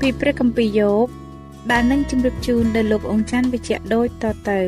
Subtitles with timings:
[0.00, 1.06] ពីព្រះគម្ពីរយោប
[1.70, 4.60] ដែលនឹងជម្រាបជូនដល់លោកអង្ចាន់វិជ្ជៈដូចតទៅ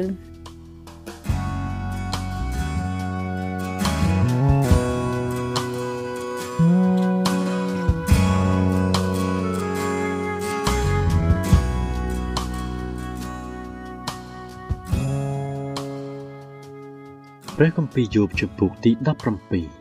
[17.57, 18.91] ព្រះគម្ពីរយោបជំពូកទី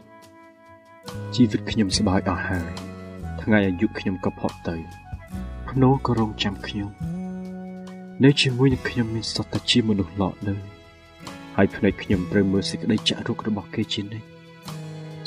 [0.03, 2.71] 17ជីវិតខ្ញុំស្បើយអស់ហើយ
[3.41, 6.89] ថ្ងៃអាយុខ្ញុំក៏ផុតទៅភ្នោក៏រងចាំខ្ញុំ
[8.23, 10.53] នៅជាមួយនឹងខ្ញុំមានសតតែជាមនុស្សល្អនៅ
[11.55, 14.27] ហើយភ្នែកខ្ញុំត្រូវមើលសេចក្តីចាក់រុករបស់គេជានិច្ច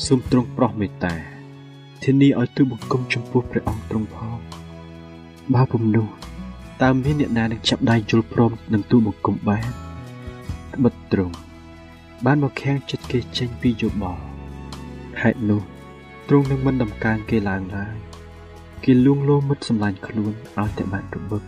[0.06, 1.15] សូមទ្រង់ប្រោះមេត្តា
[2.03, 4.39] ធានាឲ្យទូបង្គំចំពោះព្រះអង្គទ្រង់ផង
[5.55, 6.06] បើពុំនោះ
[6.83, 9.71] តើមានអ្នកណានឹងចាប់ដៃជលព្រមនឹងទូបង្គំបាន
[10.75, 11.37] ត្បិតទ្រង់
[12.25, 14.22] បានមកខាំងចិត្តគេចេញពីយោបល់
[15.21, 15.62] ហេតុនោះ
[16.28, 18.09] ទ្រង់នឹងមិនដំកើងគេឡើងឡើយ
[18.85, 21.43] គេលួងលោមមិត្តសម្លាញ់ខ្លួនឲ្យតែបានរបឹក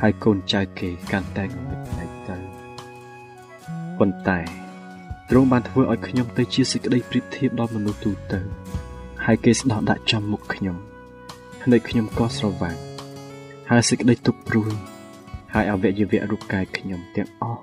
[0.00, 2.36] ហើយកូនចៅគេកាន់តែងងឹតផ្នែកទៅ
[3.98, 4.38] ប៉ុន្តែ
[5.30, 8.40] ទ្រង់បានធ្វើឲ្យខ្ញុំទៅជាសេចក្តីប្រៀបធៀបដល់មនុស្សទូទៅ
[9.24, 10.76] ហើយគេស្ដោះដាក់ចំមុខខ្ញុំ
[11.62, 12.78] ភ្នែកខ្ញុំក៏ស្រវាំង
[13.70, 14.72] ហើយសេចក្តីទុកព្រួយ
[15.54, 17.62] ហើយអវយវៈរូបកាយខ្ញុំទាំងអស់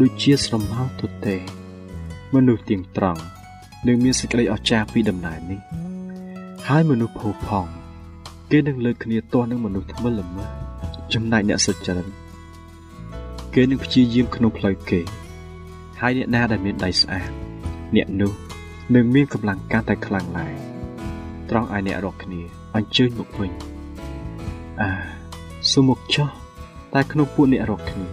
[0.00, 1.36] ដូចជាស្រមោលទទេ
[2.34, 3.22] មនុស្សទៀងត្រង់
[3.86, 5.60] នឹងមានសេចក្តីអស្ចារ្យពីដំណើរនេះ
[6.68, 7.72] ហើយមនុស្សផូរផង់
[8.54, 10.44] គេនឹងលើកគ្នាទាស់នឹងមនុស្សថ្មិលល្មើ
[11.14, 12.06] ចំណែកអ្នកសុចរិត
[13.54, 15.00] គេនឹងព្យាយាមក្នុងផ្លូវគេ
[16.00, 17.30] ហើយអ្នកណាដែលមានដៃស្អាត
[17.96, 18.32] អ្នកនោះ
[18.94, 20.52] នឹងមានកម្លាំងកាន់តែខ្លាំងឡើង
[21.50, 22.40] ត្រង់ឲ្យអ្នករកគ្នា
[22.76, 23.50] អញ្ជើញមកវិញ
[24.80, 24.90] អា
[25.72, 26.28] សូមមកចោះ
[26.94, 28.06] តែក្នុងពួកអ្នករកគ្នា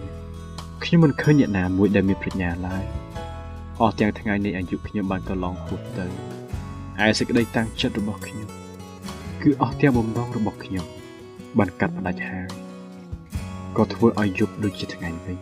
[0.84, 2.84] ខ្ញុំមិនឃើញអ្នកណាមួយដែលមានប្រាជ្ញាឡើយ
[3.80, 6.06] អស់ទាំងថ្ងៃនេះអាយុខ្ញុំបានកន្លងហួសទៅ
[7.04, 8.59] ឯសេចក្តីតាំងចិត្តរបស់ខ្ញុំ
[9.42, 10.86] គឺអស់ទាំងបំណងរបស់ខ្ញុំ
[11.58, 12.48] បានកាត់ផ្ដាច់ហើយ
[13.76, 15.38] ក៏ធ្វើឲ្យយប់ដូចជាថ្ងៃវិញ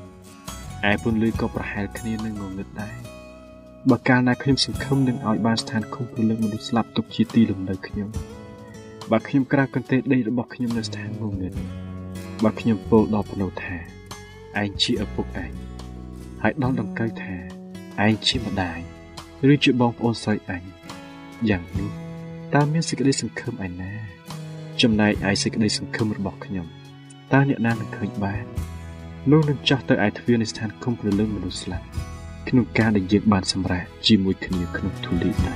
[0.91, 2.97] ឯពន្លឺក៏ប្រហែលគ្នានឹងងងឹតដែរ
[3.91, 8.09] បើកាលណាខ្ញុំសង្ឃឹមនឹងឲ្យបានស្ថានគុំព្រលឹងមនុស្សស្លាប់ទុកជាទីលំនៅខ្ញុំ
[9.11, 11.53] បើខ្ញុំក្រាបកន្ទេលដីរបស់ខ្ញុំនៅស្ថានងងឹត
[12.45, 13.77] បើខ្ញុំពោលដល់ភ្នូថា
[14.61, 15.53] ឯងជាឪពុកឯង
[16.43, 17.35] ហើយដល់ដង្កូវថា
[18.05, 18.79] ឯងជាម្ដាយ
[19.53, 20.63] ឬជាបងប្អូនស្រីឯង
[21.51, 22.08] យ៉ាងនោះ
[22.55, 23.93] តើមានសេចក្តីសង្ឃឹមឯណា
[24.83, 26.67] ចំណែកឯសេចក្តីសង្ឃឹមរបស់ខ្ញុំ
[27.33, 28.45] តើអ្នកណានឹងឃើញបាន
[29.31, 31.87] នោះនឹងចាស់ទៅឯទ្វារនៃស្ថានគុំព្រលឹងមនុស្សស្លាប់
[32.49, 35.55] ក្នុងការដែលយើងបានសម្រេចជាមួយគ្នាក្នុងធូលីដៃ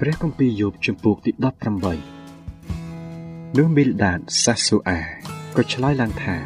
[0.00, 1.30] ព្រះគម្ពីរយោបជំពូកទី
[2.24, 5.00] 18នោះមីលដាតសាស៊ូអា
[5.56, 6.36] ក៏ឆ្លើយឡើងថា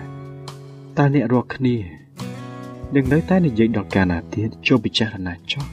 [0.99, 1.77] តើអ្នករាល់គ្នា
[2.95, 5.65] នឹងនៅតែនិយាយដល់កាលណាទៀតចូលពិចារណាចុះ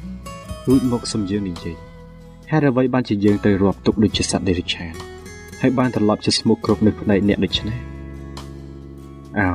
[0.68, 1.78] រួចមកសំយើងនិយាយ
[2.51, 4.94] ហេតុអ្វីបានជាយើងទៅរាប់ទុកដូចជាសត្វដេរឆាន
[5.62, 7.78] ហើយបានត្រឡប់ជាស្មុគគ្រប់នៅផ្នែកអ្នកដូច្នេះ
[9.39, 9.50] អោ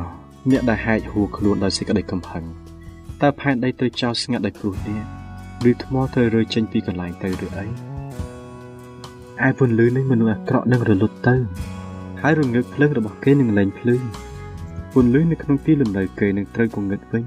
[0.50, 2.44] អ្នកដែលហែកហួរខ្លួនដោយសេចក្តីកំហឹង
[3.23, 5.05] តើផែនដីត្រូវចោលស្ងាត់ដោយព្រោះអ្នក
[5.70, 7.67] ឬថ្មត្រូវរើចេញពីកន្លែងទៅឬអី
[9.46, 11.37] ឯពន្លឺនៃមនុស្សអាក្រក់នឹងរលត់ទៅ
[12.22, 13.96] ហើយរងើកភ្លើងរបស់គេនឹងលែងភ្លឺ
[14.92, 17.24] ពន្លឺនៅក្នុងទីលំនៅគេនឹងត្រូវគងឹតវិញ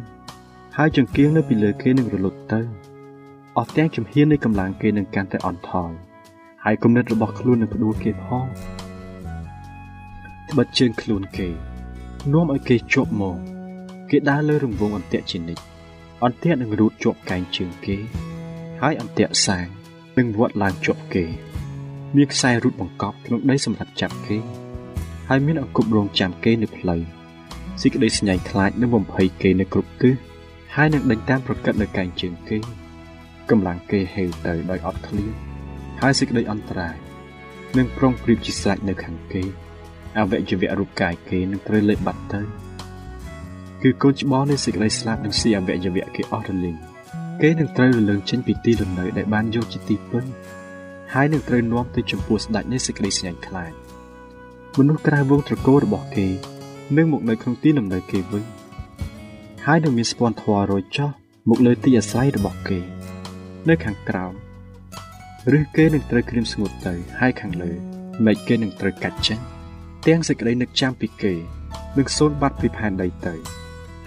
[0.78, 2.62] ហើយចង្គៀងនៅពីលើគេនឹងរលត់ទៅ
[3.58, 5.92] អស់ទាំងជំហាននៃកម្លាំងគេនឹងកាន់តែអន់ថយ
[6.64, 8.46] ហើយគំនិតរបស់ខ្លួននឹងផ្ដួលគេផង
[10.50, 11.48] ត្បិតជើងខ្លួនគេ
[12.34, 13.38] នាំឲ្យគេជាប់មក
[14.10, 15.64] គេដើរលើរង្វង់អន្ទាក់ជានិច្ច
[16.24, 17.98] អន្ទាក់នឹងរូតជាប់កែងជើងគេ
[18.82, 19.68] ហើយអន្ទាក់សាង
[20.18, 21.26] នឹងវត្តឡើងជាប់គេ
[22.16, 24.38] មានខ្សែរូតបង្កប់ក្នុងដីសម្រាប់ចាប់គេ
[25.32, 27.02] ហើយមានអង្គប់រងចាំគេនៅផ្លូវ
[27.82, 30.14] សេចក្តីស្ញាញ់ខ្លាចនឹងបំភ័យគេនៅគ្រប់ទិស
[30.76, 32.58] ហើយនឹងដេញតាមប្រកិតនៅកែងជើងគេ
[33.50, 35.32] កម្លាំងគេហេវទៅដោយអត់ឃ្លាន
[36.02, 36.96] ហើយសេចក្តីអន្តរាយ
[37.78, 39.44] នឹងប្រងព្រៀបជាស្រេចនៅខាងគេ
[40.18, 42.42] អវយវៈរូបកាយគេនឹងត្រូវលេបបាត់ទៅ
[43.82, 46.78] គឺកូនច្បងនៃសេចក្តីស្លាប់នឹងស៊ីអវយវៈគេអស់រលីង
[47.42, 50.26] គេនឹងត្រូវរលឹងចេញពីទីលំនៅដែលបានយកជាទីពឹង
[51.14, 53.89] ហើយនឹងត្រូវនាំទៅចំពោះស្ដេចនៃសេចក្តីស្ញាញ់ខ្លាច
[54.80, 56.28] មនុស្សក្រៅវងត្រកូលរបស់គេ
[56.98, 58.44] នឹងមកនៅក្នុងទីលំនៅគេវិញ
[59.66, 61.10] ហើយនឹងមានស្ពាន់ធွာរយចោះ
[61.50, 62.80] មកលើទីអាស្រ័យរបស់គេ
[63.70, 64.34] នៅខាងក្រោម
[65.58, 67.72] ឬគេនឹងត្រូវក្រៀមស្ងួតទៅហើយខាងលើ
[68.26, 69.40] មេឃគេនឹងត្រូវកាច់ចេញ
[70.08, 71.34] ទាំងសេចក្តីនឹកចាំពីគេ
[71.98, 73.34] នឹងសូនបាត់ពីផែនដីទៅ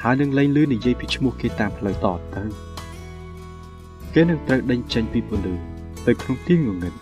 [0.02, 2.44] ហើយនឹងលែងលឺនិយាយពីឈ្មោះគេតាមផ្លូវតទៅ
[4.14, 5.54] គេនឹងត្រូវដេញចេញពីពលឺ
[6.06, 6.94] ទៅក្នុងទីងងឹត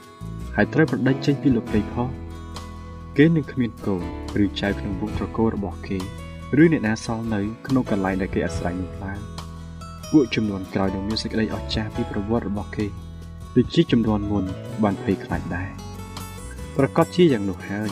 [0.57, 2.11] ហើយត្រូវប្រដេញចេញពីលោកីផង
[3.23, 4.03] គេនឹងគ្មានកូន
[4.45, 5.99] ឬចៅក្នុងវងត្រកូលរបស់គេ
[6.63, 9.19] ឬអ្នកណាសល់នៅក្នុងកន្លែងដែលគេអាស្រ័យនោះឡើង
[10.11, 12.87] ពួកចំនួនក្រោយនឹងមានសេចក្តីអស្ចារ្យពីប្រវត្តិរបស់គេ
[13.57, 14.45] ដូចជាចំនួនមុន
[14.83, 15.71] បានភ័យខ្លាចដែរ
[16.77, 17.91] ប្រកាសជាយ៉ាងនោះហើយ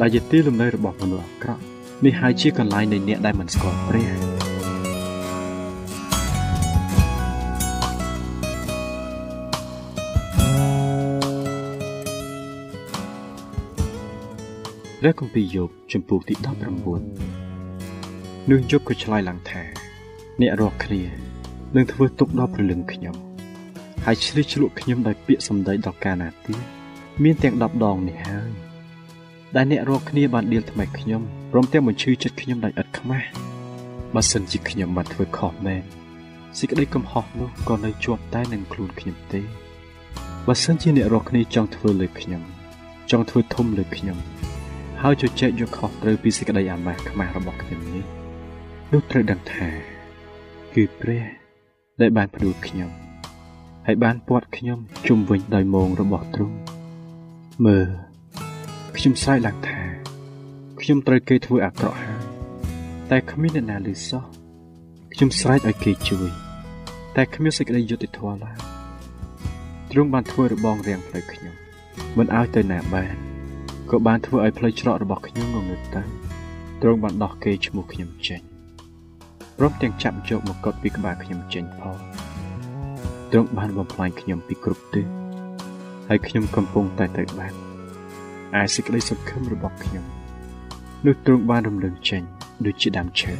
[0.00, 1.62] ដែលជាទីលំនៅរបស់មនុស្សអាក្រក់
[2.04, 4.31] នេះហើយជាកន្លែងនៃអ្នកដែលមិនស្គាល់ព្រះ
[15.04, 16.46] ព្រះគម្ពីរយោបជំពូកទី19
[18.50, 19.62] នោះយប់ក៏ឆ្លើយឡើងថា
[20.40, 21.02] អ្នករស់គ្នា
[21.76, 23.16] នឹងធ្វើទុកដល់ព្រលឹងខ្ញុំ
[24.04, 26.60] ហើយឆ្លៀសឆ្លក់ខ្ញុំដោយពាក្យសម្ដីដល់កាលណាទៀត
[27.22, 28.50] មានទាំង10ដងនេះហើយ
[29.56, 33.28] ដែលអ្នករកគ្នាបានដៀលថ្មីខ្ញុំព្រមទាំងបញ្ឈឺចិត្តខ្ញុំដោយឥតខ្មាស់
[34.14, 35.82] បើសិនជាខ្ញុំបានធ្វើខុសមែន
[36.58, 39.40] សេចក្តីកំហុសនោះក៏នៅជាប់តែនឹងខ្លួនខ្ញុំទេ
[40.46, 42.42] បើសិនជាអ្នករកគ្នាចង់ធ្វើលើខ្ញុំ
[43.10, 44.18] ចង់ធ្វើធំលើខ្ញុំ
[45.06, 48.04] ហើយជជែកយកខុសត្រូវពីសេចក្តីអាម៉ាស់ខ្មាស់របស់ខ្ញុំនេះ
[48.92, 49.68] នោះត្រូវដឹងថា
[50.74, 51.24] គឺព្រះ
[52.00, 52.90] ដែលបានផ្ដួលខ្ញុំ
[53.86, 54.78] ហើយបានពាត់ខ្ញុំ
[55.08, 56.56] ជុំវិញដោយមងរបស់ទ្រង់
[57.66, 57.88] មើល
[58.96, 59.80] ខ្ញុំស្រែកឡើងថា
[60.80, 62.22] ខ្ញុំត្រូវគេធ្វើអាក្រក់ហើយ
[63.10, 64.24] តែគ្មានអ្នកណាឮសោះ
[65.14, 66.30] ខ្ញុំស្រែកឲ្យគេជួយ
[67.16, 68.58] តែគ្មានសេចក្តីយុត្តិធម៌ឡើយ
[69.90, 71.54] ទ្រង់បានធ្វើរបងរាំងផ្លូវខ្ញុំ
[72.16, 73.31] មិនឲ្យទៅណាបាន
[73.92, 76.02] ក៏បានធ្វើឲ្យផ្លូវច្រករបស់ខ្ញុំងងឹតទៅ
[76.82, 78.40] ទ្រង់បានដោះគេឈ្មោះខ្ញុំចេញ
[79.58, 81.96] ព្រមទាំងចាប់យកមកកត់ពីក្បាលខ្ញុំចេញផង
[83.32, 85.06] ទ្រង់បានបំផ្លាញខ្ញុំពីគ្រប់ទិស
[86.08, 87.52] ហើយខ្ញុំកំពុងតែទៅបាន
[88.60, 90.04] ឯសេចក្តីសង្ឃឹមរបស់ខ្ញុំ
[91.06, 92.22] នោះទ្រង់បានរំលឹងចេញ
[92.66, 93.32] ដូចជាដើមឈើ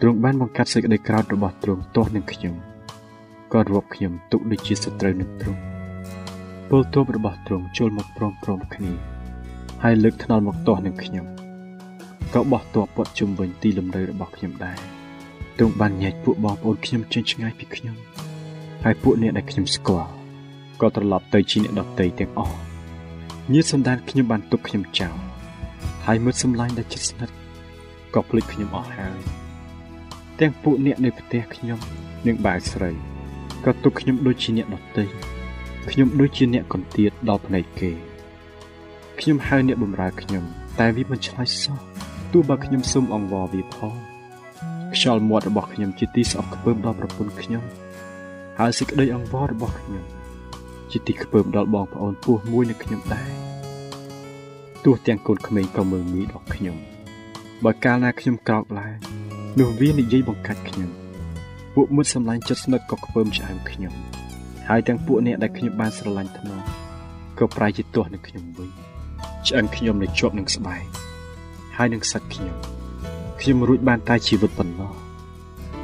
[0.00, 2.54] ទ្រង់បានបង្កាត់សេចក្តីក្រោធរបស់ទ្រង់ទាស់នឹងខ្ញុំ
[3.52, 5.60] ក៏រាប់ខ្ញុំទុកដូចជាសត្រូវនឹងទ្រង់
[6.68, 9.17] ពលទ័ពរបស់ទ្រង់ចូលមកព្រមព្រមគ្នា
[9.84, 11.26] ហើយលើកថ្នល់មកទាស់នឹងខ្ញុំ
[12.34, 14.78] ក៏បោះទ័ពព័ទ្ធជុំវិញទីលំនៅរបស់ខ្ញុំដែរ
[15.58, 17.96] ទ្រង់បានញែកពួកបងប្អូនខ្ញុំចេញឆ្ងាយពីខ្ញុំ
[18.84, 20.10] ហើយពួកអ្នកដែលខ្ញុំស្គាល់
[20.80, 22.58] ក៏ត្រឡប់ទៅជាអ្នកដតីទាំងអស់
[23.52, 25.14] ញាតិសន្តានខ្ញុំបានទុកខ្ញុំចោល
[26.06, 27.34] ហើយមើលសម្លាញ់ដែលជិតស្និទ្ធ
[28.14, 29.18] ក៏ភ្លេចខ្ញុំអស់ហើយ
[30.40, 31.78] ទាំងពួកអ្នកនៅផ្ទះខ្ញុំ
[32.26, 32.90] និងបាវស្រី
[33.64, 35.06] ក៏ទុកខ្ញុំដូចជាអ្នកដតី
[35.90, 38.07] ខ្ញុំដូចជាអ្នកកន្ទៀតដល់ភ្នែកគេ
[39.20, 40.44] ខ្ញុំហៅអ្នកបម្រើខ្ញុំ
[40.78, 41.78] តែវាមិនឆ្លើយសោះ
[42.32, 43.94] ទោះបើខ្ញុំសុំអង្វរវាផង
[44.94, 47.64] ខ្យល់មាត់របស់ខ្ញុំជាទីស្អប់ខ្ពើមដល់ប្រពន្ធខ្ញុំ
[48.58, 50.04] ហើយសេចក្តីអង្វររបស់ខ្ញុំ
[50.90, 53.30] ជាទីខ្ពើមដល់បងប្អូនពោះមួយនៅខ្ញុំដែរ
[54.84, 56.76] ទោះទាំងកូនក្មេងក៏មើលងាយដល់ខ្ញុំ
[57.64, 58.94] បើកាលណាខ្ញុំក្រោកឡើង
[59.58, 60.90] នោះវានិយាយបង្កាច់ខ្ញុំ
[61.74, 63.92] ពួកមុតសម្លាញ់ចិត្តស្និទ្ធក៏ខ្ពើមឆ្អែមខ្ញុំ
[64.68, 66.60] ហើយទាំងពួកអ្នកដែលខ្ញុំបានស្រឡាញ់ថ្នម
[67.38, 68.87] ក៏ប្រែជាទាស់នឹងខ្ញុំវិញ
[69.46, 70.82] ឆ្អឹងខ្ញុំនៅជាប់នឹងស្បែក
[71.76, 72.54] ហើយនឹងសាច់ខ្ញុំ
[73.40, 74.92] ខ្ញុំរួចបានតែជីវិតប៉ុណ្ណោះ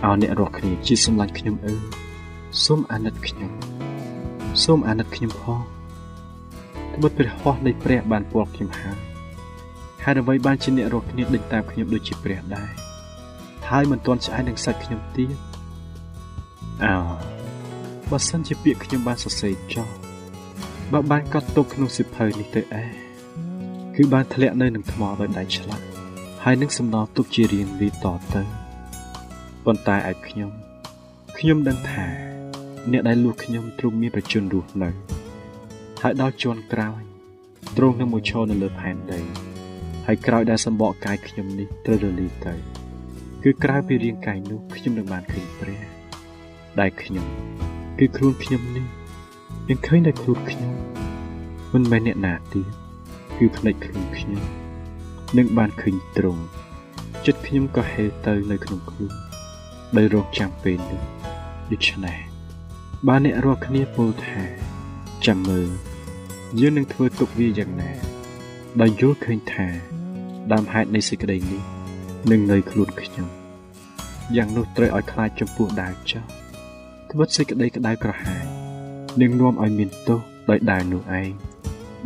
[0.03, 1.75] ឲ្យអ្នករស់គ្នាជាសម្លាញ់ខ្ញុំអើ
[2.65, 3.51] សូមអាណិតខ្ញុំ
[4.65, 5.61] សូមអាណិតខ្ញុំផង
[6.95, 8.99] ត្បិតព្រះហស្ថនៃព្រះបានពណ៌ខ្ញុំហើយ
[10.05, 12.71] ហេតុអ្វីបានជាអ្នករកគ្នាដេញតាមខ្ញុំដូចជាព្រះដែរ
[13.71, 15.37] ហើយមិនទាន់ឆ្អែតនឹងសាច់ខ្ញុំទៀត
[16.85, 16.97] អោ
[18.11, 19.91] បើសិនជាពាក្យខ្ញុំបានសរសេរចោល
[20.93, 23.04] បើបានកត់ទុកក្នុងសិភៅនេះទៅអែ
[23.97, 25.85] គឺបានធ្លាក់នៅនឹងថ្មដោយដៃឆ្លាក់
[26.45, 27.95] ហើយនឹងសំណល់ទុកជារៀងវាត
[28.35, 28.43] ទៅ
[29.65, 30.51] ប៉ុន្តែឯខ្ញុំ
[31.39, 32.07] ខ្ញុំដឹងថា
[32.93, 34.91] អ្នកដែលលួចខ្ញុំទ្រង់មានប្រជញ្ញរស់នៅ
[36.03, 37.03] ហើយដល់ជាន់ក្រោយ
[37.77, 39.21] ទ្រង់នឹងមកឈរនៅលើផែនដី
[40.07, 42.55] ហើយក្រោយដែលសម្បកកាយខ្ញុំនេះត្រូវរលាយទៅ
[43.43, 45.81] គឺក្រៅពីរាងកាយនោះខ្ញុំនឹងបានឃើញព្រះ
[46.81, 47.27] ដែលខ្ញុំ
[47.99, 48.87] គឺខ្លួនខ្ញុំនេះ
[49.69, 50.73] នឹងឃើញតែខ្លួនខ្ញុំ
[51.73, 52.84] មិនមែនអ្នកណាទៀត
[53.39, 54.43] គឺភ្នែកខ្លួនខ្ញុំ
[55.39, 56.43] នឹងបានឃើញត្រង់
[57.27, 59.13] ចិត្តខ្ញុំក៏ហេទៅនៅក្នុងខ្លួន
[59.97, 61.03] ដោយរងចាំពេលនោះ
[61.73, 62.19] ដូច្នេះ
[63.09, 64.43] បានអ្នករាល់គ្នាពោលថា
[65.27, 65.71] ចាំមើល
[66.61, 67.93] យើងនឹងធ្វើទុកវាយ៉ាងណា
[68.81, 69.67] ដោយយល់ឃើញថា
[70.53, 71.63] ដើមហេតុនៃសេចក្តីនេះ
[72.31, 73.29] នឹងនៅខ្លួនខ្ញុំ
[74.37, 76.27] យ៉ាងនោះត្រូវឲ្យខ្លាចចំពោះដាវចោល
[77.11, 78.45] ត្បិតសេចក្តីក្តៅក្រហាយ
[79.21, 81.54] នឹងនាំឲ្យមានទោសដោយដាវនោះឯង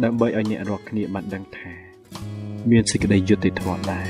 [0.04, 1.72] ដើម្បីឲ្យអ្នករាល់គ្នាបានដឹងថា
[2.70, 4.08] មានសេចក្តីយុត្តិធម៌ដែរ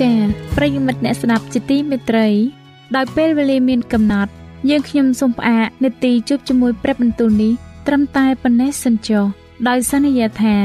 [0.00, 0.18] ចា៎
[0.56, 2.28] ប្រិយមិត្តអ្នកស្ដាប់ជាទីមេត្រី
[2.96, 4.32] ដោយពេលវេលាមានកំណត់
[4.70, 7.52] យើងខ្ញុំសូមផ្អាកនាទីជួបជាមួយព្រឹបបន្ទូលនេះ
[7.86, 9.24] ត្រឹមតែប៉ុណ្ណេះសិនចុះ
[9.68, 10.56] ដោយសន្យាថា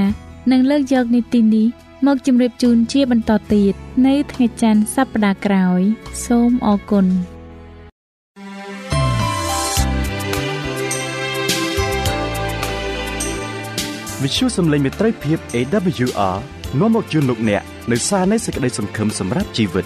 [0.51, 1.67] នឹងលើកយកនាទីនេះ
[2.05, 3.73] មកជម្រាបជូនជាបន្តទៀត
[4.07, 5.81] នៅថ្ងៃច័ន្ទសប្តាហ៍ក្រោយ
[6.25, 7.05] សូមអរគុណ
[14.21, 16.37] វិទ្យុសំឡេងមេត្រីភាព AWR
[16.79, 19.85] នាំមកជូនលោកអ្នកនៅសារនៃសេចក្តីសង្ឃឹមសម្រាប់ជីវិត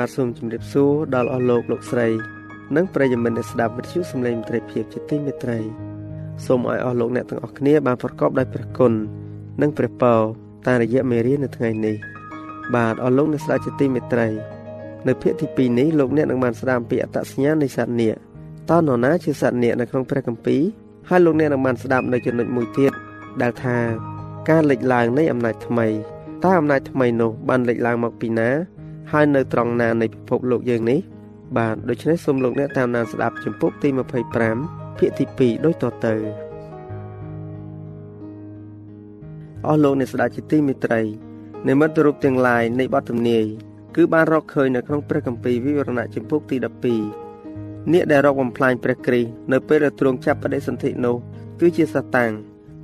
[0.00, 2.08] បាទសូមជម្រាបសួរដល់អស់លោកលោកស្រី
[2.76, 5.58] និងប្រិយមិត្តអ្នកស្ដាប់វិទ្យុសំឡេងមិត្តភាពជាទីមេត្រី
[6.46, 8.92] សូមឲ្យអស់លោកអ្នកទាំងអស់គ្នាបានប្រកបដោយព្រះគុណ
[9.62, 10.18] និងព្រះពរ
[10.66, 11.96] តាមរយៈមេរៀននៅថ្ងៃនេះ
[12.74, 14.28] បាទអស់លោកអ្នកស្ដាប់ជាទីមេត្រី
[15.08, 18.14] នៅភាគទី2នេះលោកអ្នកនឹងបានស្ដាប់អំពីអត្តសញ្ញាណនៃសត្វនាគ
[18.70, 20.62] តើនរណាជាសត្វនាគនៅក្នុងព្រះគម្ពីរ
[21.08, 22.92] ហើយលោកអ្នកនឹងបានស្ដាប់នៅចំណុចមួយទៀត
[23.42, 23.76] ដែលថា
[24.48, 25.86] ការលេចឡើងនៃអំណាចថ្មី
[26.44, 28.50] តើអំណាចថ្មីនោះបានលេចឡើងមកពីណា
[29.12, 31.00] ហើយនៅត្រង់ណានៃពិភពលោកយើងនេះ
[31.56, 33.88] បាទដូច្នេះសូមលោកអ្នកតាមដានស្ដាប់ជំពូកទី
[34.44, 36.14] 25ភាគទី2ដូចតទៅ
[39.66, 41.00] អស់លោកអ្នកស្ដាប់ជាទីមេត្រី
[41.68, 43.44] និមិត្តរូបទាំងឡាយនៃបទទំនាយ
[43.96, 46.56] គឺបានរកឃើញនៅក្នុងព្រះគម្ពីរវិវរណៈជំពូកទី
[47.24, 51.16] 12នាគដែលរកបំផ្លាញព្រះគ្រីស្ទនៅពេលដែលទ្រង់ចាប់បដិសន្ធិនោះ
[51.60, 52.32] គឺជាសាតាំង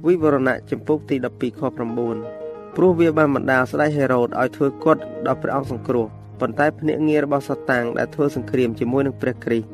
[0.07, 2.36] វិវរណៈជំពូកទី12ខ9
[2.79, 6.07] ព្រោះវាបានបណ្ដាលស្ដេចហេរ៉ូតឲ្យធ្វើគុតដល់ព្រះអង្គសង្គ្រោះ
[6.41, 9.69] ប៉ុន្តែភ្នាក់ងាររបស់សាតាំងដែលធ្វើសង្គ្រាមជាមួយនឹងព្រះគ្រីស្ទ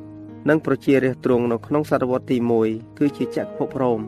[0.49, 2.37] និងប្រជារាស្ត្រទ្រង់នៅក្នុងសតវត្សទី
[2.69, 4.01] 1គឺជាចក្រភពរ៉ូម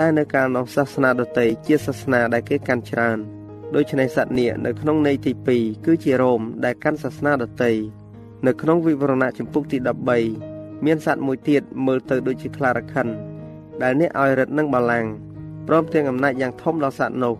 [0.00, 3.18] ដែលនៅកាលនោះសាសនាដទៃជាសាសនាដែលគេកាន់ច្រើន
[3.74, 7.72] ដូច្នេះសត្វនាគនៅក្នុងន័យទី2គឺជារ៉ូមដែលកាន់សាសនាដទៃ
[8.46, 9.78] នៅក្នុងវិវរណៈចម្ពុកទី
[10.30, 13.06] 13មានសត្វមួយទៀតមើលទៅដូចជាខ្លារខិន
[13.82, 15.10] ដែលអ្នកឲ្យរិទ្ធនឹងបល្ល័ង្ក
[15.68, 17.36] ព្រមទាំងអំណាចយ៉ាងធំដល់សត្វនោះ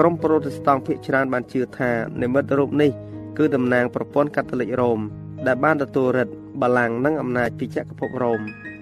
[0.00, 1.90] ក្រុមប្រូតេស្តង់ភាគច្រើនបានជឿថា
[2.22, 2.90] និមិត្តរូបនេះ
[3.38, 5.00] គឺតំណាងប្រព័ន្ធកាតូលិករ៉ូម
[5.46, 8.40] ដែលបានទទួលឫទ្ធិបល្ល័ង្កនិងអំណាចពីចក្រភពរ៉ូម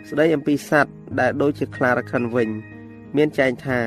[0.09, 2.49] ស្ដីអំពីសត្វដែលដូចជាខ្លារខិនវិញ
[3.17, 3.81] មានចែងថា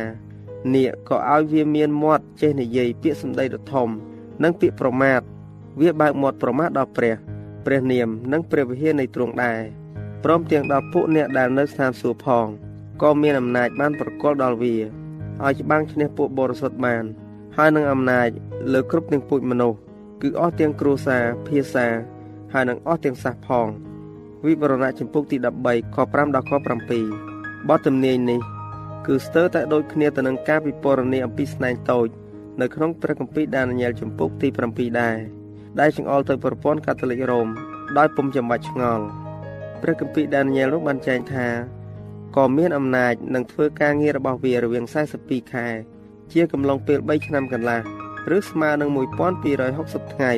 [0.76, 3.90] នាគក៏ឲ្យវាមានមាត់ចេះនិយាយពាក្យសម្ដីដ៏ធំ
[4.44, 5.22] និងពាក្យប្រមាថ
[5.82, 7.16] វាបើកមាត់ប្រមាថដល់ព្រះ
[7.66, 9.60] ព្រះនាមនិងព្រះវិហារនៃទ្រង់ដែរ
[10.24, 12.48] ព្រមទាំងដល់ពួកអ្នកដែលនៅស្ថានសួគ៌ផង
[13.02, 14.76] ក៏មានអំណាចបានប្រកល់ដល់វា
[15.46, 17.04] ឲ្យច្បាំងឈ្នះពួកបរិសុទ្ធបាន
[17.58, 18.30] ហើយនឹងអំណាច
[18.74, 19.78] លើគ្រប់ទាំងពូជមនុស្ស
[20.22, 21.88] គឺអស់ទាំងគ្រួសារភាសា
[22.54, 23.68] ហើយនឹងអស់ទាំងសាសផង
[24.46, 26.52] វិវរណៈចម្ពោះទី13ខ5ដល់ខ
[27.10, 28.40] 7បទទំនាយនេះ
[29.06, 32.08] គឺស្ទើរតែដូចគ្នាទៅនឹងការពិពណ៌នាអំពីស្នែងតូច
[32.62, 35.18] នៅក្នុងព្រះគម្ពីរដានីយ៉ែលចម្ពោះទី7ដែរ
[35.80, 37.48] ដែលចង្អុលទៅប្រព័ន្ធកាតូលិករ៉ូម
[37.98, 39.06] ដោយពុំចាំបាច់ឆ្ងល់
[39.82, 41.48] ព្រះគម្ពីរដានីយ៉ែលនោះបានចែងថា
[42.36, 44.86] ក៏មានអំណាចនឹងធ្វើការងាររបស់វារវាង
[45.20, 45.68] 42ខែ
[46.34, 47.82] ជាកំឡុងពេល3ឆ្នាំកន្លះ
[48.36, 48.90] ឬស្មើនឹង
[49.52, 50.34] 1260ថ្ងៃ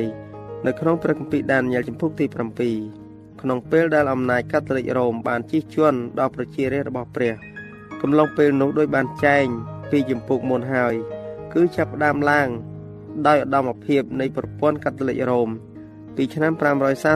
[0.66, 7.32] នៅក្នុងព្រះគម្ពីរដានីយ៉ែលចំពុកទី7ក្នុងពេលដែលអំណាចកាតូលិករ៉ូមបានជិះជាន់ដល់ប្រជារាស្ត្ររបស់ព្រះ
[8.02, 9.46] កំឡុងពេលនោះដោយបានចែង
[9.90, 10.94] ពីចម្ពោះមុនហើយ
[11.52, 12.48] គឺចាប់ផ្ដើមឡើង
[13.26, 15.48] ដោយឧត្តមភាពនៃប្រព័ន្ធកាតូលិករ៉ូម
[16.16, 16.52] ពីឆ្នាំ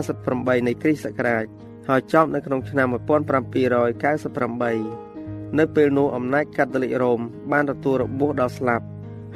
[0.03, 1.45] 548នៃគ្រិស្តសករាជ
[1.89, 7.21] ហើយចប់នៅក្នុងឆ្នាំ1798នៅពេលនោះអំណាចកាតូលិករ៉ូម
[7.53, 8.85] បានទទួលរបួសដល់ស្លាប់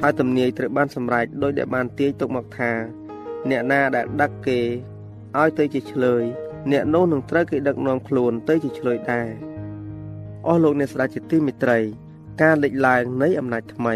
[0.01, 2.71] ហើយទំនាយត្រូវបានសម្រេចដោយដែលបានទាយទុកមកថា
[3.49, 4.59] អ្នកណាដែលដឹកគេ
[5.39, 6.23] ឲ្យទៅជាឆ្លើយ
[6.71, 9.29] អ្នកនោះនឹងត្រូវគេដឹកនាំខ្លួនទៅជាឆ្លើយដែរ
[10.47, 11.79] អស់លោកអ្នកស្ដាប់ជាទីមេត្រី
[12.41, 13.95] ការលេចឡើងនៃអំណាចថ្មី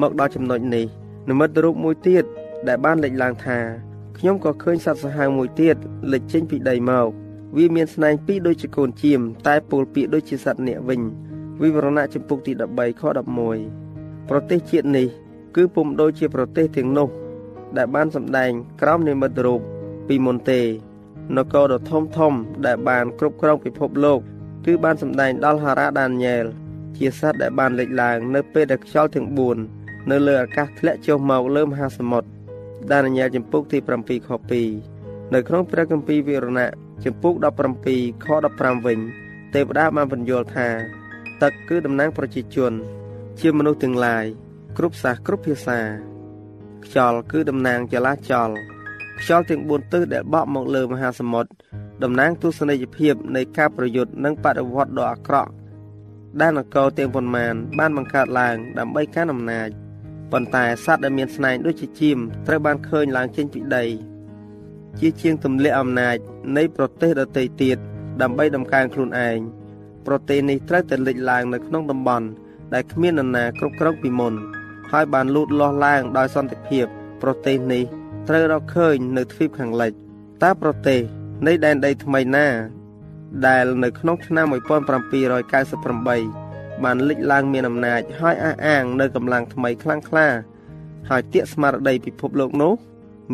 [0.00, 0.86] មកដល់ចំណុចនេះ
[1.28, 2.24] និមិត្តរូបមួយទៀត
[2.68, 3.58] ដែលបានលេចឡើងថា
[4.18, 5.76] ខ្ញុំក៏ឃើញសត្វសាហាវមួយទៀត
[6.12, 7.10] លេចចេញពីដីមក
[7.56, 11.00] វាមានស្នែងពីរដូចជាកូនជៀមតែពោលពាកដូចជាសត្វនាគវិញ
[11.62, 13.02] វិវរណៈចំពុកទី13ខ
[13.64, 15.06] 11ប្រទេសជាតិនេះ
[15.56, 17.08] គឺពុំដូចជាប្រទេសទាំងនោះ
[17.76, 19.60] ដែលបានសម្ដែងក្រោមនិមិត្តរូប
[20.08, 20.60] ពីមុនទេ
[21.36, 22.32] នគរដ៏ធំធំ
[22.66, 24.20] ដែលបានគ្រប់គ្រងពិភពលោក
[24.66, 26.44] គឺបានសម្ដែងដល់ហារ៉ាដានញ៉ែល
[26.96, 29.28] ជាសត្វដែលបានលេចឡើងនៅពេលដែលខ្យល់ទាំង
[29.68, 32.28] 4នៅលើអាកាសធ្លាក់ចុះមកលើមហាសមុទ្រ
[32.92, 34.30] ដានញ៉ែលចំពុកទី7ខ
[34.80, 36.70] 2នៅក្នុងព្រះគម្ពីរវិរណៈ
[37.04, 37.34] ចំពុក
[37.82, 38.98] 17ខ15វិញ
[39.54, 40.68] ទេវតាបានបញ្យល់ថា
[41.42, 42.72] ទឹកគឺតំណាងប្រជាជន
[43.40, 44.24] ជាមនុស្សទាំងឡាយ
[44.76, 45.80] គ្រប់សាសគ្រប់ភាសា
[46.84, 48.50] ខ្យល់គឺតំណាងចលាចល
[49.20, 51.50] ខ្យល់ទាំង4ទិសដែលបក់មកលើមហាសមុទ្រ
[52.02, 55.52] តំណាងទស្សនីយភាពនៃការប្រយុទ្ធនិងបដិវត្តដ៏អាក្រក់
[56.40, 59.68] ដែលនគរទាំងប៉ុន្មានបានបង្កើតឡើងដើម្បីកាន់អំណាច
[60.32, 63.84] ប៉ុន្តែសត្វដែលមានស្នែងដូចជាជាមត្រូវបានឃើញឡើងចេញពីដី
[65.00, 66.16] ជាជាងទម្លាក់អំណាច
[66.56, 67.78] នៃប្រទេសដទៃទៀត
[68.22, 69.38] ដើម្បីដំកើងខ្លួនឯង
[70.06, 72.26] ប្រទេសនេះត្រូវតែលេចឡើងនៅក្នុងតំបន់
[72.74, 74.34] ដែលគ្មាននរណាគ្រប់គ្រងពីមុន
[74.92, 76.86] ហើយបានលូតលាស់ឡើងដោយសន្តិភាព
[77.22, 77.82] ប្រទេសនេះ
[78.28, 79.92] ត្រូវរកឃើញនៅទ្វីបខាងលិច
[80.42, 81.00] តើប្រទេស
[81.46, 82.46] នៃដែនដីថ្មីណា
[83.46, 84.54] ដែលនៅក្នុងឆ្នាំ1798
[86.84, 90.28] បានលេចឡើងមានអំណាចហើយអះអាងនៅកម្លាំងថ្មីខ្លាំងក្លា
[91.08, 92.72] ហើយទាក់ស្មារតីពិភពលោកនោះ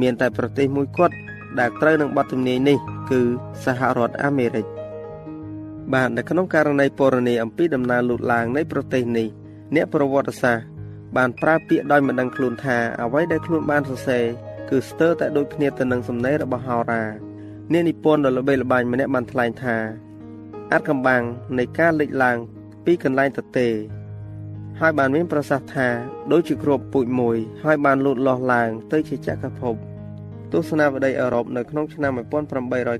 [0.00, 1.14] មានតែប្រទេសមួយគត់
[1.58, 2.78] ដែលត្រូវនឹងបទទំនាយនេះ
[3.10, 3.20] គឺ
[3.64, 4.66] សហរដ្ឋអាមេរិក
[5.92, 9.28] បាទនៅក្នុងករណីពរនីអំពីដំណើរលូតឡើងនៃប្រទេសនេះ
[9.74, 10.66] អ្នកប្រវត្តិសាស្ត្រ
[11.16, 14.24] បានប្រើពាក្យដោយមិនដឹងខ្លួនថាអ្វីដែលខ្លួនបានសរសេរ
[14.70, 17.02] គឺស្ទើរតែដូចគ្នាទៅនឹងសំណេររបស់ហោរា
[17.72, 19.76] អ្នកនិពន្ធដ៏ល្បីល្បាញម្នាក់បានថ្លែងថា
[20.72, 21.22] អត្ថកម្បាំង
[21.58, 22.36] នៃការលេចឡើង
[22.84, 23.68] ពីកន្លែងទទេ
[24.80, 25.88] ហើយបានមានប្រសាសន៍ថា
[26.32, 29.89] ដូចជាគ្រាប់ពូជមួយ ហើយបានលូតលាស់ឡើង ទៅជាចក្រភព
[30.52, 32.12] ទស្សនាវដ្តីអឺរ៉ុបនៅក្នុងឆ្នាំ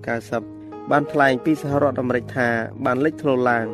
[0.00, 2.48] 1890បានថ្លែងពីសហរដ្ឋអាមេរិកថា
[2.84, 3.66] បានលេចធ្លោឡើង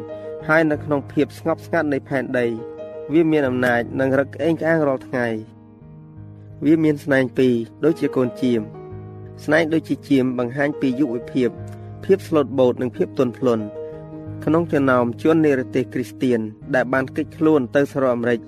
[0.49, 2.47] ហើយនៅក្នុងភាពស្ងប់ស្ងាត់នៃផែនដី
[3.13, 5.27] វាមានអំណាចនិងរឹកក្អេងក្អាងរាល់ថ្ងៃ
[6.65, 8.61] វាមានស្នែងពីរដូចជាកូនជៀម
[9.45, 11.51] ស្នែងដូចជាជៀមបង្ហាញពីយុវភាព
[12.05, 13.65] ភាពស្លូតបូតនិងភាពទន់ភ្លន់
[14.45, 16.41] ក្នុងចំណោមជននិរទេសគ្រីស្ទៀន
[16.75, 18.41] ដែលបានកិច្ចខ្លួនទៅសហរដ្ឋអាមេរិក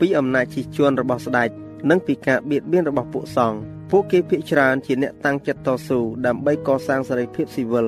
[0.00, 1.48] ពីអំណាចជិះជាន់របស់ស្ដេច
[1.90, 7.86] និងពីការបៀតបៀនរបស់ពួកសង្ឃ ពួកគេភាគច្រើនជាអ្នកតាំងចិត្តតស៊ូដើម្បីកសាងសេរីភាពស៊ីវិល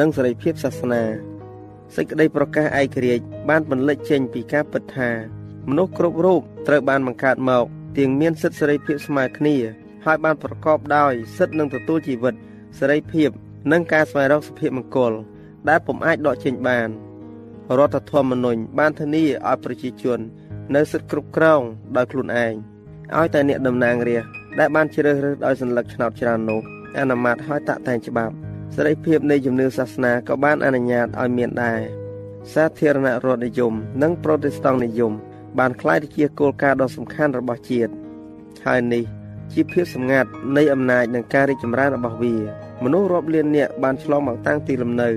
[0.00, 1.02] និងសេរីភាពសាសនា
[1.96, 5.10] សេចក្តីប្រកាសឯករាជ្យបានបន្លិចចេញពីការពិតថា
[5.68, 7.64] មនុស្សគ្រប់រូបត្រូវបានបង្កើតមក
[7.98, 9.56] ទាំងមានសិទ្ធិសេរីភាពស្មើគ្នា
[10.04, 12.34] ហើយបានប្រកបដោយសិទ្ធិនឹងទទួលជីវិត
[12.78, 13.30] សេរីភាព
[13.72, 15.12] និងការស្វែងរកសុភមង្គល
[15.68, 16.88] ដែលពុំអាចដកចេញបាន
[17.78, 20.18] រដ្ឋធម្មនុញ្ញបានធានាឲ្យប្រជាជន
[20.74, 21.62] នៅសិទ្ធិគ្រប់គ្រង
[21.96, 22.54] ដោយខ្លួនឯង
[23.16, 26.60] ឲ្យតែអ្នកតំណាងរាស្ត្រ ដែលបានជ្រើសរើសដោយសញ្ញាឆ្នោតច្រើននោះ
[26.98, 28.34] អនុម័តឲ្យតាក់តែងច្បាប់
[28.74, 31.80] សេរីភាពនៃជំនឿសាសនាក៏បានអនុញ្ញាតឲ្យមានដែរ
[32.52, 35.12] សាធារណរដ្ឋនិយម និងប្រូតេស្តង់និយម
[35.58, 37.92] បានក្លាយទៅជាគោលការណ៍ដ៏សំខាន់របស់ជាតិ
[38.66, 39.04] ហើយនេះ
[39.52, 42.36] ជាភាពសម្ងាត់នៃអំណាចនិងការរីកចម្រើនរបស់វា
[42.84, 45.10] មនុស្សរាប់លាននាក់បានឆ្លងមកតាំងទីលំនៅ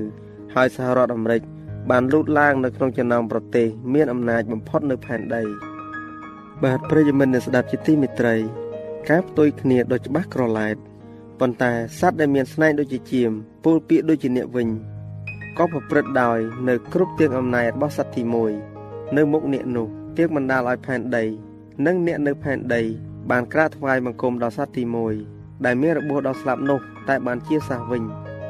[0.56, 1.42] ហើយសហរដ្ឋអាមេរិក
[1.90, 5.44] បានលូតឡើងនៅក្នុងចំណោមប្រទេសមានអំណាចបំផុតនៅផែនដី
[6.64, 8.36] បាទប្រិយមិត្តអ្នកស្ដាប់ជាទីមេត្រី
[9.10, 10.76] ការផ្ទុយគ្នាដ៏ច្បាស់ក្រឡែត
[11.40, 13.32] ប៉ុន្តែសត្វដែលមានស្នែងដូចជាជាម
[13.64, 14.68] ពូលពាកដូចជាអ្នកវិញ
[15.58, 18.22] ក៏ប្រព្រឹត្តដោយនៅគ្រប់ទាំងអំណាចរបស់សត្វទី
[18.70, 19.88] 1នៅមុខអ្នកនោះ
[20.18, 21.24] ទៀងបណ្ដាលឲ្យផែនដី
[21.86, 22.82] និងអ្នកនៅផែនដី
[23.32, 24.84] បានក្រាបថ្វាយបង្គំដល់សត្វទី
[25.24, 28.04] 1ដែលមានរបួសដល់ស្លាប់នោះ តែបានជាសះវិញ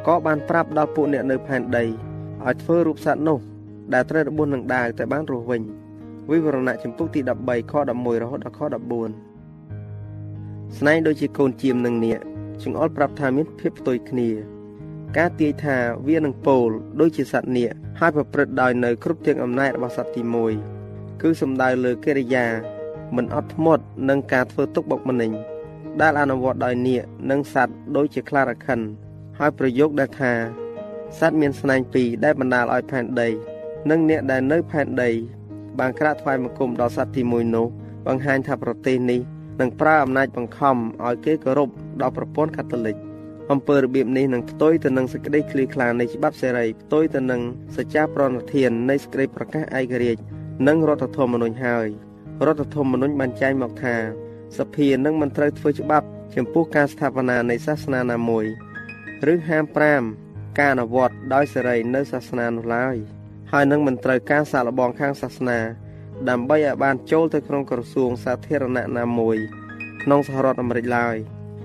[0.07, 3.39] ក៏បានប្រាប់ដល់ពួកអ្នកនៅផែនដីឲ្យធ្វើរូបសត្វនោះ
[3.93, 5.61] ដែលត្រូវរបួសនឹងដាវតែបានរស់វិញ
[6.31, 9.24] វិវរណៈចំពុកទី13ខ11រហូតដល់ខ14
[10.77, 12.19] ស្នែងដូចជាកូនជាមនឹងនាគ
[12.63, 14.29] ចង្អុលប្រាប់ថាមានភាពផ្ទុយគ្នា
[15.17, 20.21] ការទាយថាវានឹងពោលដូចជាសត្វនាគហើយប្រព្រឹត្តដោយនៅគ្រប់ទាំងអំណាចរបស់សត្វទី
[20.71, 22.45] 1គឺសំដៅលើកិរិយា
[23.15, 25.31] មិនអត់ធ្មត់នឹងការធ្វើទុកបុកម្នេញ
[26.01, 28.79] ដែលអនុវត្តដោយនាគនិងសត្វដូចជាខ្លារខិន
[29.39, 30.33] ហើយប្រយោគដែលថា
[31.19, 33.29] សត្វមានស្នែងពីរដែលបណ្ដាលឲ្យផែនដី
[33.89, 35.09] និងអ្នកដែលនៅផែនដី
[35.79, 37.67] បានក្រាក់ថ្វាយបង្គំដល់សត្វទី1នោះ
[38.07, 39.21] បង្ហាញថាប្រទេសនេះ
[39.59, 41.69] នឹងប្រើអំណាចបង្ខំឲ្យគេគោរព
[42.01, 42.95] ដល់ប្រព័ន្ធកាតូលិក
[43.51, 47.41] អំពើរបៀបនេះនឹងផ្ទុយទៅនឹងសេចក្តីឃ្លាខ្លានៃច្បាប់សេរីផ្ទុយទៅនឹង
[47.75, 50.21] សច្ចាប្រណធាននៃសេចក្តីប្រកាសឯករាជ្យ
[50.67, 51.87] និងរដ្ឋធម្មនុញ្ញហើយ
[52.45, 53.95] រដ្ឋធម្មនុញ្ញបានចែងមកថា
[54.57, 58.45] សភានឹងមិនត្រូវធ្វើច្បាប់ចំពោះការស្ថាបនានៃសាសនាណាមួយ
[59.31, 59.65] ឬហាម
[60.11, 62.95] 5ការអនុវត្តដោយសេរីនៅសាសនានោះឡើយ
[63.51, 65.59] ហើយនឹងមិនត្រូវការសាកល្បងខាងសាសនា
[66.29, 69.37] ដើម្បីឲ្យបានចូលទៅក្នុងក្រសួងសាធារណៈណាមួយ
[70.03, 71.15] ក្នុងសហរដ្ឋអាមេរិកឡើយ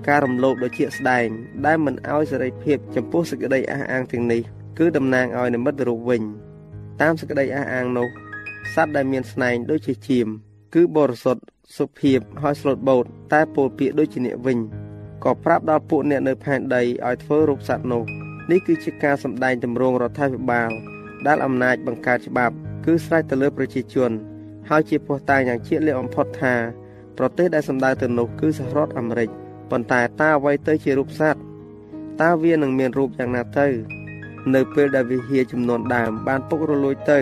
[0.07, 1.27] ការរំលោភដ៏ជាក់ស្ដែង
[1.65, 4.41] ដែលមិនឲ្យសេរីភាពចំពោះសេចក្តីអះអាងទាំងនេះ
[4.79, 6.21] គឺតំណាងឲ្យនិមិត្តរូបវិញ
[7.01, 8.07] តាមសេចក្តីអះអាងនោះ
[8.73, 10.27] សត្វដែលមានស្នែងដូចជាជៀម
[10.75, 11.43] គឺបរិសុទ្ធ
[11.77, 14.57] សុភាពហើយស្លូតបូតតែពោលពាក្យដូចជាអ្នកវិញ
[15.23, 18.03] ក៏ប្រាប់ដល់ពួកអ្នកនៅផែនដីឲ្យធ្វើរូបសត្វនោះ
[18.51, 20.71] នេះគឺជាការសម្ដែងទម្រង់រដ្ឋាភិបាល
[21.27, 24.11] ដែលអំណាចបង្កើតច្បាប់ គឺស្រេចទៅលើប្រជាជន
[24.73, 26.55] ហើយជាពោះតាងយ៉ាងជាក់លាក់បំផុតថា
[27.17, 29.29] ប្រទេសដែលសម្ដៅទៅនោះគឺសហរដ្ឋអាមេរិក
[29.71, 31.41] ប៉ុន្តែតើអ្វីទៅជារូបសត្វ
[32.21, 33.67] តើវានឹងមានរូបយ៉ាងណាទៅ
[34.55, 37.19] នៅពេលដែលវិហារចំនួនដើមបានពុករលួយទៅ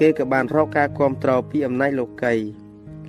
[0.00, 2.34] គេក៏បានរកការគ្រប់គ្រងពីអំណាចលោកី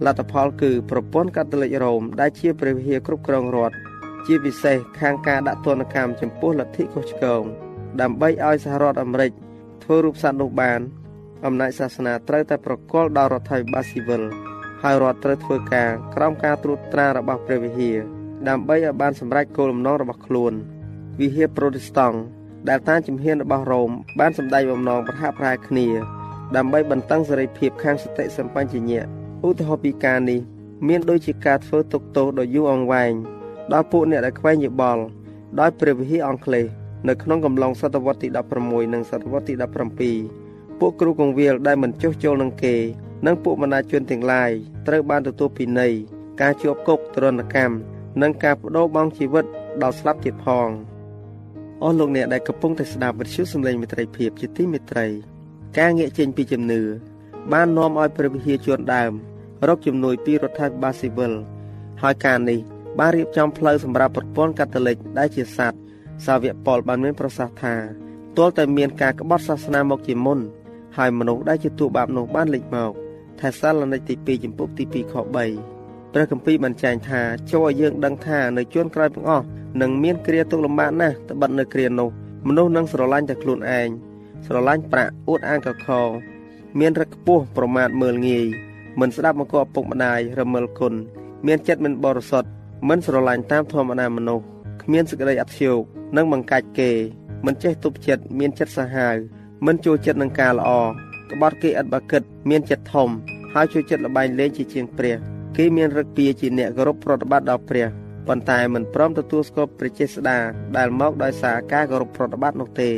[0.05, 3.75] លទ្ធផលគឺប្រព័ន្ធកាតូលិករ៉ូមដែលជាព្រះវិហារគ្រប់គ្រងរដ្ឋ
[4.25, 7.43] ជាពិសេសខាងការដាក់ទណ្ឌកម្មចំពោះលទ្ធិខុសឆ្គង
[8.01, 9.31] ដើម្បីឲ្យសហរដ្ឋអាមេរិក
[9.83, 10.79] ធ្វើរូបសត្វនោះបាន
[11.45, 14.21] អំណាចសាសនាត្រូវតែប្រគល់ដល់រដ្ឋាភិបាលស៊ីវិល
[14.83, 17.97] ហើយរដ្ឋត្រូវធ្វើការក្រោមការត្រួតត្រារបស់ព្រះវិហារ
[18.47, 20.53] ដើម្បីឲ្យបានសម្រេចគោលបំណងរបស់ខ្លួន
[21.19, 22.17] វិហារប្រូតេស្តង់
[22.69, 25.87] ដែលតាមជំហានរបស់រ៉ូមបានសម្ដែងបំណងប្រហាក់ប្រហែលគ្នា
[26.55, 29.03] ដើម្បីបន្តឹងសេរីភាពខាងសតិសម្បញ្ញៈ
[29.47, 30.39] ឧទាហរណ៍ពីការនេះ
[30.87, 33.13] មានដូចជាការធ្វើទុកទោសដ៏យូរអង្វែង
[33.73, 35.03] ដល់ពួកអ្នកដែលខ្វែងយោបល់
[35.59, 36.65] ដោយព្រះវិហារអង់គ្លេស
[37.07, 38.27] នៅក្នុងកំឡុងសតវត្សទី
[38.61, 40.42] 16និងសតវត្សទី17
[40.85, 42.75] ពួកគ្រូកងវិលដែលមិនចុះចូលនឹងគេ
[43.25, 44.51] និងពួកបណ្ដាជនទាំងឡាយ
[44.87, 45.93] ត្រូវបានទទួលពិន័យ
[46.41, 47.75] ការជាប់គុកទរណកម្ម
[48.21, 49.45] និងការបដូរបង់ជីវិត
[49.81, 50.69] ដល់ស្លាប់ទៀតផង
[51.81, 55.07] អស់លោកអ្នកដែលកំពុងតែស្ដាប់វិទ្យុសំឡេងមិត្តភាពជាទីមេត្រី
[55.79, 56.81] ការងាកចេញពីជំនឿ
[57.53, 59.11] បាននាំឲ្យព្រះវិហារជួនដើម
[59.67, 61.33] រកជំនួយពីរដ្ឋាភិបាលស៊ីវិល
[62.01, 62.59] ហើយការនេះ
[62.99, 65.79] បានរៀបចំផ្លូវសម្រាប់ប្រព័ន្ធកាតូលិកដែលជាសត្វ
[66.25, 67.75] សាវកប៉ុលបានមានប្រសាសន៍ថា
[68.37, 70.41] ទាល់តែមានការក្បត់សាសនាមកជាមុន
[70.97, 72.91] ហើយមនុស្សដែលជាទូបាបនោះបានលេចមក
[73.39, 75.13] ថាសាលនិកទី2ចំពុកទី2ខ
[75.65, 79.45] 3ព្រះគម្ពីរបានចែងថាចូលឲ្យយើងដឹងថានៅជួនក្រោយទាំងអស់
[79.81, 82.09] នឹងមានគ្រាទុកលំបាកណាស់ត្បិតនៅគ្រានោះ
[82.47, 83.89] មនុស្សនឹងស្រឡាញ់តែខ្លួនឯង
[84.45, 85.87] ស្រឡាញ់ប្រាក់អួតអាងកខ
[86.79, 88.45] មានរឹកខ្ពស់ប្រមាថមើលងាយ
[88.99, 90.93] មិនស្ដាប់មកឪពុកម្ដាយរមិលគុណ
[91.47, 92.49] មានចិត្តមិនបរិសុទ្ធ
[92.89, 94.43] មិនស្រឡាញ់តាមធម្មតាមនុស្ស
[94.83, 95.81] គ្មានសេចក្តីអធ្យោក
[96.15, 96.91] និងបង្កាច់គេ
[97.45, 99.15] មិនចេះទប់ចិត្តមានចិត្តសាហាវ
[99.65, 100.69] មិនចូលចិត្តនឹងការល្អ
[101.31, 103.09] ក្បត់គេឥតបាគិត មានចិត្តធំ
[103.53, 105.15] ហើយជួយចិត្តលបែងលេងជាជាងព្រះ
[105.57, 107.87] គេមានរឹកពីជាអ្នកគោរពប្រតិបត្តិដល់ព្រះ
[108.27, 110.37] ប៉ុន្តែមិនព្រមទទួលស្គាល់ព្រះចេស្តា
[110.77, 112.89] ដែលមកដោយសារការគោរពប្រតិបត្តិនោះទេ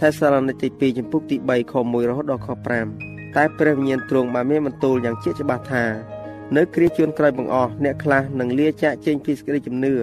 [0.00, 2.48] ថេសាឡូនីកទី2ចំពុកទី3ខ1រហូតដល់ខ
[2.92, 5.84] 5តែព្រះវិញ្ញាណទ្រង់បានមានបន្ទូលយ៉ាងជាច្បាស់ថា
[6.56, 9.94] នៅគ្រាជួនក្រោយបង្អស់អ្នកខ្លះនឹងលាចាកចេញពីសេចក្តីជំនឿ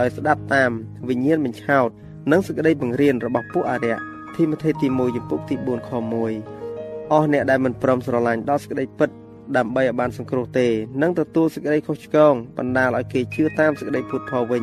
[0.00, 0.70] ដោយស្ដាប់តាម
[1.08, 1.88] វិញ្ញាណបញ្ឆោត
[2.32, 9.10] និងសេចក្តីបង្រៀនរបស់ពួកអរិយ ធីម៉ូថេទី1ចំពុកទី4ខ1អស់អ្នកដែលមិនព្រមស្រឡាញ់ដល់សេចក្តីពិត
[9.56, 10.66] ដើម្បីឲ្យបានសង្គ្រោះទេ
[11.02, 14.62] នឹងទទួលសេចក្តីខុសឆ្គងបណ្ដាលឲ្យគេជឿតាមសេចក្តីពុតផលវិញ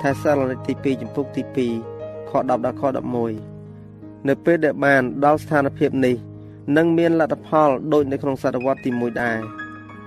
[0.00, 1.42] ថាសាឡនិកទី2ចំពុកទី
[1.90, 2.82] 2ខ10ដល់ខ
[3.54, 6.16] 11នៅពេលដែលបានដល់ស្ថានភាពនេះ
[6.76, 9.38] នឹងមានលទ្ធផលដូចនៅក្នុងសតវត្សទី1ដែរ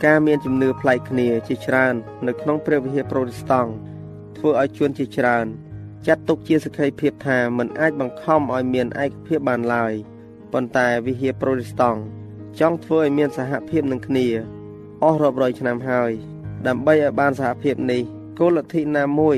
[0.06, 1.94] ការមានជំនឿប្លែកគ្នាជាច្រើន
[2.28, 3.72] នៅក្នុងព្រះវិហារប្រូតេស្តង់
[4.38, 5.46] ធ្វើឲ្យជួនជាច្រើន
[6.08, 9.94] ចាត់ទុកជាសក្ខីភាពថាมันអាចបង្ខំឲ្យមានឯកភាពបានឡើយ
[10.54, 12.00] ប៉ុន្តែវិហារប្រូតេស្តង់
[12.60, 14.28] ចង់ធ្វើឲ្យមានសហភាពនឹងគ្នា
[15.04, 16.12] អស់រាប់រយឆ្នាំហើយ
[16.68, 18.02] ដើម្បីឲ្យបានសហភាពនេះ
[18.40, 19.38] គោលលទ្ធិណាមួយ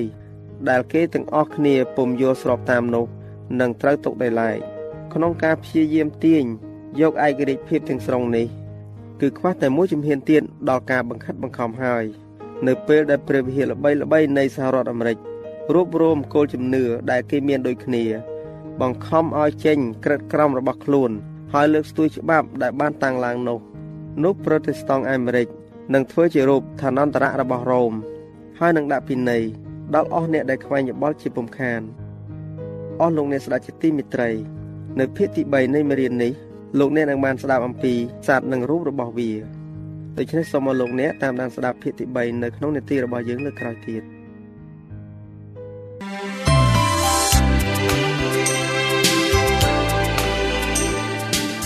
[0.69, 3.05] ដែលគេទាំងអស់គ្នាពុំយល់ស្របតាមនោះ
[3.59, 4.57] នឹងត្រូវទុកដោយឡែក
[5.13, 6.43] ក្នុងការព្យាយាមទាញ
[6.99, 8.47] យកឯករាជ្យភាពទាំងស្រុងនេះ
[9.21, 12.03] គឺខ្វះតែមួយជំហានទៀតដល់ការបង្ខិតបង្ខំហើយ
[12.67, 15.17] នៅពេលដែលព្រះវិហារល្បីល្បីនៃសហរដ្ឋអាមេរិក
[15.73, 18.03] រួបរวมគោលជំនឿដែលគេមានដូចគ្នា
[18.81, 21.11] បង្ខំឲ្យចេញក្រិតក្រមរបស់ខ្លួន
[21.53, 23.59] ហើយលើកស្ទួយច្បាប់ដែលបានតាំងឡើងនោះ
[24.23, 25.47] នោះប្រូតេស្តង់អាមេរិក
[25.93, 27.93] នឹងធ្វើជារូបឋានន្តរៈរបស់រ៉ូម
[28.59, 29.43] ហើយនឹងដាក់ពិន័យ
[29.95, 31.81] ដល់អស់អ្នកដែលខ្វែងយោបល់ជាពំខាន
[33.01, 34.29] អស់លោកអ្នកស្ដេចជាទីមេត្រី
[34.99, 36.33] នៅភាគទី3នៃមេរៀននេះ
[36.79, 37.93] លោកអ្នកនឹងបានស្ដាប់អំពី
[38.27, 39.31] សត្វនិងរូបរបស់វា
[40.17, 44.14] ដូច្នេះសូមឲ្យលោកអ្នកតាមដានស្ដាប់ភាគទី3នៅក្នុងនេតិរបស់យើងលើក្រោយទៀត